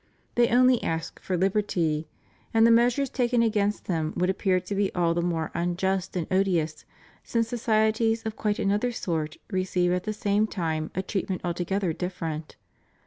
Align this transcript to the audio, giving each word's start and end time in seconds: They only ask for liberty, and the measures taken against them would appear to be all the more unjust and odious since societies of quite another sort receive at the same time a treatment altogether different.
They 0.33 0.47
only 0.49 0.83
ask 0.83 1.21
for 1.21 1.37
liberty, 1.37 2.07
and 2.55 2.65
the 2.65 2.71
measures 2.71 3.07
taken 3.11 3.43
against 3.43 3.85
them 3.85 4.13
would 4.17 4.31
appear 4.31 4.59
to 4.59 4.73
be 4.73 4.91
all 4.95 5.13
the 5.13 5.21
more 5.21 5.51
unjust 5.53 6.15
and 6.15 6.25
odious 6.31 6.85
since 7.23 7.47
societies 7.47 8.23
of 8.25 8.35
quite 8.35 8.57
another 8.57 8.91
sort 8.91 9.37
receive 9.51 9.91
at 9.91 10.05
the 10.05 10.11
same 10.13 10.47
time 10.47 10.89
a 10.95 11.03
treatment 11.03 11.41
altogether 11.45 11.93
different. 11.93 12.55